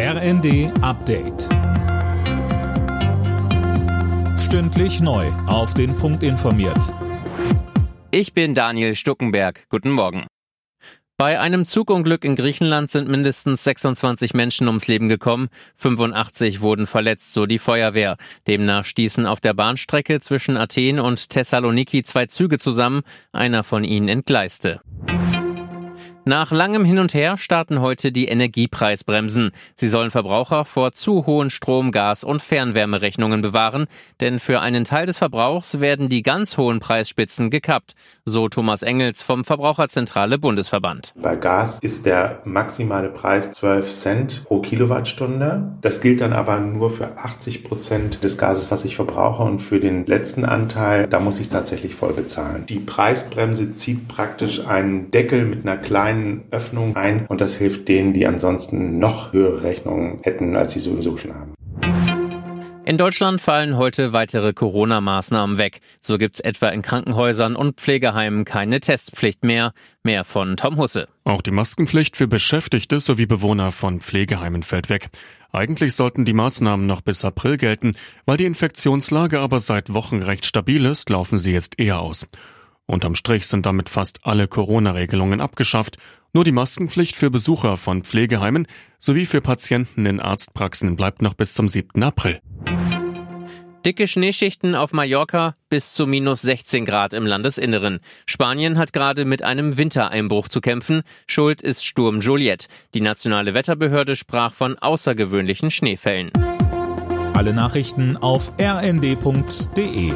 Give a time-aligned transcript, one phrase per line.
[0.00, 1.48] RND Update.
[4.38, 5.26] Stündlich neu.
[5.48, 6.94] Auf den Punkt informiert.
[8.12, 9.66] Ich bin Daniel Stuckenberg.
[9.70, 10.28] Guten Morgen.
[11.16, 17.32] Bei einem Zugunglück in Griechenland sind mindestens 26 Menschen ums Leben gekommen, 85 wurden verletzt,
[17.32, 18.18] so die Feuerwehr.
[18.46, 23.02] Demnach stießen auf der Bahnstrecke zwischen Athen und Thessaloniki zwei Züge zusammen,
[23.32, 24.80] einer von ihnen entgleiste.
[26.28, 29.50] Nach langem Hin und Her starten heute die Energiepreisbremsen.
[29.76, 33.86] Sie sollen Verbraucher vor zu hohen Strom-, Gas- und Fernwärmerechnungen bewahren,
[34.20, 37.94] denn für einen Teil des Verbrauchs werden die ganz hohen Preisspitzen gekappt,
[38.26, 41.14] so Thomas Engels vom Verbraucherzentrale Bundesverband.
[41.16, 45.78] Bei Gas ist der maximale Preis 12 Cent pro Kilowattstunde.
[45.80, 49.80] Das gilt dann aber nur für 80 Prozent des Gases, was ich verbrauche und für
[49.80, 52.66] den letzten Anteil, da muss ich tatsächlich voll bezahlen.
[52.66, 57.88] Die Preisbremse zieht praktisch einen Deckel mit einer kleinen kleinen Öffnung ein und das hilft
[57.88, 61.54] denen, die ansonsten noch höhere Rechnungen hätten, als sie sowieso schon haben.
[62.84, 65.80] In Deutschland fallen heute weitere Corona-Maßnahmen weg.
[66.00, 69.74] So gibt's etwa in Krankenhäusern und Pflegeheimen keine Testpflicht mehr.
[70.02, 71.06] Mehr von Tom Husse.
[71.24, 75.10] Auch die Maskenpflicht für Beschäftigte sowie Bewohner von Pflegeheimen fällt weg.
[75.52, 77.92] Eigentlich sollten die Maßnahmen noch bis April gelten,
[78.24, 82.26] weil die Infektionslage aber seit Wochen recht stabil ist, laufen sie jetzt eher aus.
[82.90, 85.98] Unterm Strich sind damit fast alle Corona-Regelungen abgeschafft.
[86.32, 88.66] Nur die Maskenpflicht für Besucher von Pflegeheimen
[88.98, 92.02] sowie für Patienten in Arztpraxen bleibt noch bis zum 7.
[92.02, 92.40] April.
[93.84, 98.00] Dicke Schneeschichten auf Mallorca bis zu minus 16 Grad im Landesinneren.
[98.26, 101.02] Spanien hat gerade mit einem Wintereinbruch zu kämpfen.
[101.26, 102.68] Schuld ist Sturm Juliet.
[102.94, 106.32] Die nationale Wetterbehörde sprach von außergewöhnlichen Schneefällen.
[107.34, 110.12] Alle Nachrichten auf rnd.de